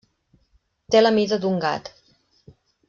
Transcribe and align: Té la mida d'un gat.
Té 0.95 1.03
la 1.03 1.13
mida 1.19 1.41
d'un 1.45 1.63
gat. 1.67 1.95